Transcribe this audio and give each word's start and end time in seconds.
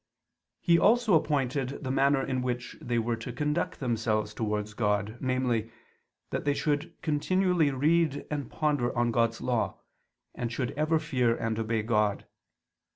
He 0.59 0.79
also 0.79 1.13
appointed 1.13 1.83
the 1.83 1.91
manner 1.91 2.23
in 2.23 2.41
which 2.41 2.75
they 2.81 2.97
were 2.97 3.17
to 3.17 3.31
conduct 3.31 3.79
themselves 3.79 4.33
towards 4.33 4.73
God: 4.73 5.15
namely, 5.19 5.69
that 6.31 6.43
they 6.43 6.55
should 6.55 6.99
continually 7.03 7.69
read 7.69 8.25
and 8.31 8.49
ponder 8.49 8.97
on 8.97 9.11
God's 9.11 9.41
Law, 9.41 9.77
and 10.33 10.51
should 10.51 10.71
ever 10.71 10.97
fear 10.97 11.35
and 11.35 11.59
obey 11.59 11.83
God. 11.83 12.25